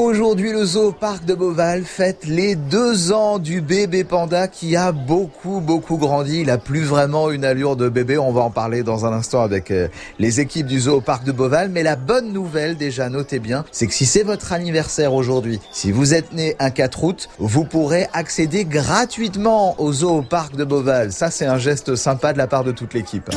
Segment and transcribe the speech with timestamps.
[0.00, 4.92] Aujourd'hui, le zoo parc de Beauval fête les deux ans du bébé panda qui a
[4.92, 6.40] beaucoup, beaucoup grandi.
[6.40, 8.16] Il a plus vraiment une allure de bébé.
[8.16, 11.32] On va en parler dans un instant avec euh, les équipes du zoo parc de
[11.32, 11.68] Beauval.
[11.68, 15.92] Mais la bonne nouvelle, déjà, notez bien, c'est que si c'est votre anniversaire aujourd'hui, si
[15.92, 21.12] vous êtes né un 4 août, vous pourrez accéder gratuitement au zoo parc de Beauval.
[21.12, 23.28] Ça, c'est un geste sympa de la part de toute l'équipe.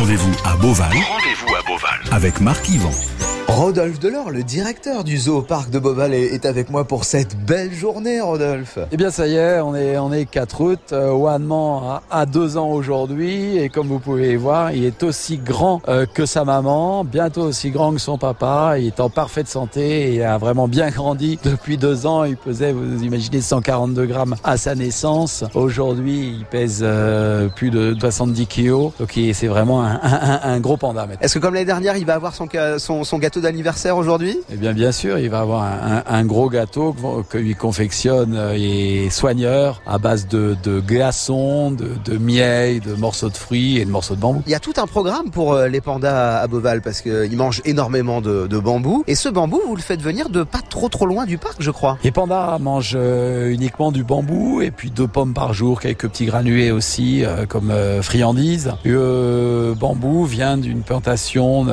[0.00, 0.90] Rendez-vous à Beauval.
[0.90, 2.00] Rendez-vous à Beauval.
[2.10, 2.90] Avec Marc Yvan.
[3.56, 7.72] Rodolphe Delors, le directeur du zoo parc de Beauval, est avec moi pour cette belle
[7.72, 8.78] journée, Rodolphe.
[8.92, 10.92] Eh bien, ça y est, on est, on est 4 août.
[10.92, 16.04] Wanman a, deux ans aujourd'hui et comme vous pouvez voir, il est aussi grand euh,
[16.04, 18.74] que sa maman, bientôt aussi grand que son papa.
[18.78, 22.24] Il est en parfaite santé et a vraiment bien grandi depuis deux ans.
[22.24, 25.44] Il pesait, vous imaginez, 142 grammes à sa naissance.
[25.54, 28.92] Aujourd'hui, il pèse euh, plus de 70 kilos.
[29.00, 31.08] Donc, c'est vraiment un, un, un, gros panda.
[31.22, 34.56] Est-ce que comme l'année dernière, il va avoir son, son, son gâteau d'anniversaire aujourd'hui Eh
[34.56, 36.96] bien, bien sûr, il va avoir un, un gros gâteau
[37.30, 42.94] que lui confectionne euh, et soigneur à base de, de glaçons, de, de miel, de
[42.94, 44.42] morceaux de fruits et de morceaux de bambou.
[44.46, 47.62] Il y a tout un programme pour euh, les pandas à Beauval parce qu'ils mangent
[47.64, 49.04] énormément de, de, bambou.
[49.06, 51.70] Et ce bambou, vous le faites venir de pas trop trop loin du parc, je
[51.70, 51.98] crois.
[52.02, 56.26] Les pandas mangent euh, uniquement du bambou et puis deux pommes par jour, quelques petits
[56.26, 57.72] granulés aussi comme
[58.02, 58.72] friandises.
[58.84, 61.66] Le bambou vient d'une plantation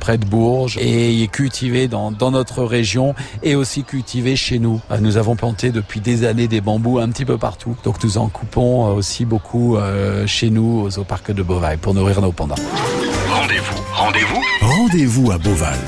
[0.00, 4.36] près de Bourges et et il est cultivé dans, dans, notre région et aussi cultivé
[4.36, 4.80] chez nous.
[4.90, 7.76] Euh, nous avons planté depuis des années des bambous un petit peu partout.
[7.84, 11.94] Donc nous en coupons euh, aussi beaucoup euh, chez nous au parc de Beauval pour
[11.94, 12.54] nourrir nos pandas.
[13.28, 15.78] Rendez-vous, rendez-vous, rendez-vous à Beauval.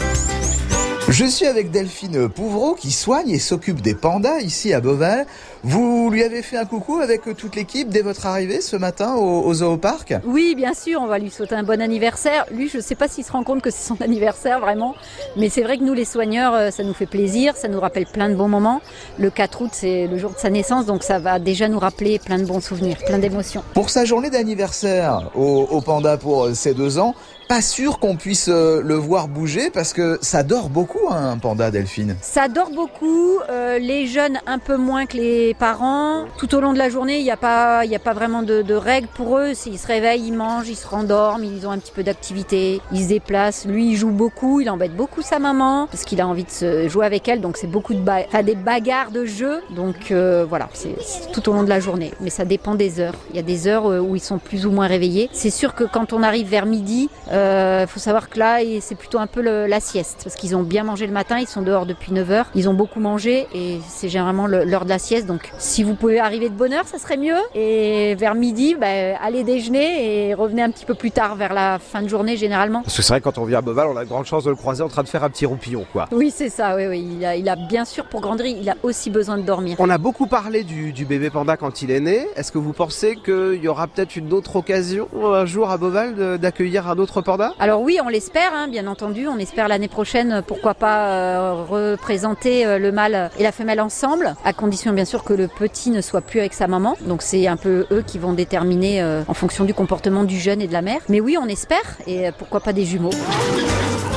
[1.09, 5.25] Je suis avec Delphine Pouvreau qui soigne et s'occupe des pandas ici à Beauval.
[5.69, 9.41] Vous lui avez fait un coucou avec toute l'équipe dès votre arrivée ce matin au,
[9.41, 12.47] au zoo parc Oui, bien sûr, on va lui souhaiter un bon anniversaire.
[12.53, 14.95] Lui, je ne sais pas s'il se rend compte que c'est son anniversaire vraiment,
[15.37, 18.07] mais c'est vrai que nous les soigneurs, euh, ça nous fait plaisir, ça nous rappelle
[18.07, 18.81] plein de bons moments.
[19.19, 22.21] Le 4 août, c'est le jour de sa naissance, donc ça va déjà nous rappeler
[22.21, 23.65] plein de bons souvenirs, plein d'émotions.
[23.75, 27.17] Pour sa journée d'anniversaire au, au panda pour ses deux ans,
[27.49, 31.39] pas sûr qu'on puisse euh, le voir bouger parce que ça dort beaucoup hein, un
[31.39, 32.17] panda Delphine?
[32.21, 36.25] Ça dort beaucoup, euh, les jeunes un peu moins que les parents.
[36.39, 37.85] Tout au long de la journée, il n'y a pas,
[38.15, 39.55] vraiment de, règles pour eux.
[39.55, 43.05] S'ils se réveillent, ils mangent, ils se rendorment, ils ont un petit peu d'activité, ils
[43.05, 43.67] se déplacent.
[43.67, 46.89] Lui, il joue beaucoup, il embête beaucoup sa maman parce qu'il a envie de se
[46.89, 47.41] jouer avec elle.
[47.41, 49.61] Donc c'est beaucoup de bagarres de jeu.
[49.71, 50.97] Donc euh, voilà, c'est
[51.33, 52.13] tout au long de la journée.
[52.21, 53.15] Mais ça dépend des heures.
[53.31, 55.29] Il y a des heures où ils sont plus ou moins réveillés.
[55.33, 58.95] C'est sûr que quand on arrive vers midi, il euh, faut savoir que là, c'est
[58.95, 61.87] plutôt un peu la sieste, parce qu'ils ont bien mangé le matin, ils sont dehors
[61.87, 65.27] depuis 9 heures, ils ont beaucoup mangé, et c'est généralement l'heure de la sieste.
[65.27, 67.37] Donc, si vous pouvez arriver de bonne heure, ça serait mieux.
[67.55, 68.87] Et vers midi, bah,
[69.23, 72.83] allez déjeuner et revenez un petit peu plus tard, vers la fin de journée généralement.
[72.83, 74.51] Parce que c'est vrai, quand on vient à Beauval, on a de grandes chances de
[74.51, 76.09] le croiser en train de faire un petit roupillon, quoi.
[76.13, 77.07] Oui, c'est ça, oui, oui.
[77.19, 79.77] Il a, il a bien sûr, pour grandir, il a aussi besoin de dormir.
[79.79, 82.27] On a beaucoup parlé du, du bébé panda quand il est né.
[82.37, 86.39] Est-ce que vous pensez qu'il y aura peut-être une autre occasion un jour à Beauval
[86.39, 87.55] d'accueillir un autre panda?
[87.59, 89.29] Alors oui, on l'espère, hein, bien entendu.
[89.29, 94.35] On espère l'année prochaine, pourquoi pas euh, représenter euh, le mâle et la femelle ensemble,
[94.45, 96.97] à condition bien sûr que le petit ne soit plus avec sa maman.
[97.03, 100.63] Donc c'est un peu eux qui vont déterminer euh, en fonction du comportement du jeune
[100.63, 101.01] et de la mère.
[101.11, 103.11] Mais oui, on espère, et pourquoi pas des jumeaux.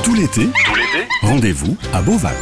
[0.02, 2.36] Tout l'été, tout l'été, rendez-vous à Beauval.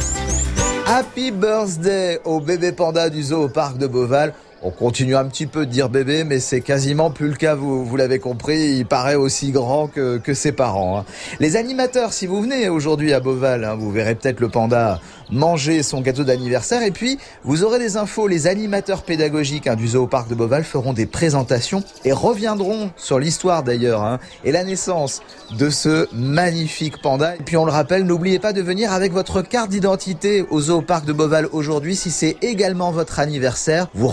[0.85, 4.33] Happy birthday au bébé panda du zoo au parc de Beauval.
[4.61, 7.85] On continue un petit peu de dire bébé, mais c'est quasiment plus le cas, vous,
[7.85, 10.99] vous l'avez compris, il paraît aussi grand que, que ses parents.
[10.99, 11.05] Hein.
[11.39, 14.99] Les animateurs, si vous venez aujourd'hui à Beauval, hein, vous verrez peut-être le panda
[15.31, 19.89] manger son gâteau d'anniversaire, et puis vous aurez des infos, les animateurs pédagogiques hein, du
[19.89, 24.63] zoo parc de Beauval feront des présentations et reviendront sur l'histoire d'ailleurs, hein, et la
[24.63, 25.21] naissance
[25.57, 27.35] de ce magnifique panda.
[27.35, 30.81] Et puis on le rappelle, n'oubliez pas de venir avec votre carte d'identité au zoo
[30.81, 34.07] parc de Beauval aujourd'hui, si c'est également votre anniversaire, vous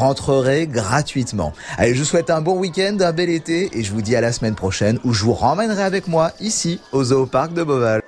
[0.67, 1.53] gratuitement.
[1.79, 4.21] Allez, je vous souhaite un bon week-end, un bel été et je vous dis à
[4.21, 8.06] la semaine prochaine où je vous ramènerai avec moi ici au Zoo Parc de Beauval.